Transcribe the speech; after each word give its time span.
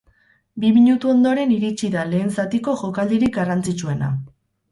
Bi 0.61 0.69
minutu 0.77 1.09
ondoren 1.15 1.51
iritsi 1.57 1.89
da 1.97 2.05
lehen 2.13 2.33
zatiko 2.37 2.75
jokaldirik 2.81 3.35
garrantzitsuena. 3.39 4.09